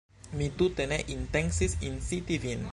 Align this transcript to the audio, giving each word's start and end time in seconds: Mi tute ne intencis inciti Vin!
Mi 0.37 0.47
tute 0.61 0.87
ne 0.93 0.97
intencis 1.17 1.79
inciti 1.91 2.43
Vin! 2.47 2.69